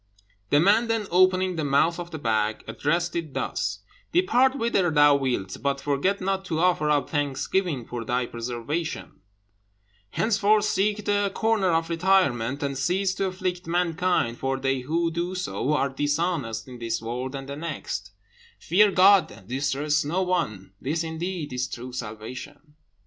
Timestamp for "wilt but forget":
5.15-6.19